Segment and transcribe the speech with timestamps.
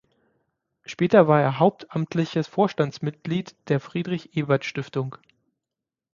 [0.83, 5.17] Später war er hauptamtliches Vorstandsmitglied der Friedrich-Ebert-Stiftung.